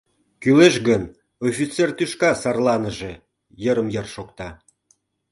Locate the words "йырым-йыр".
3.63-4.07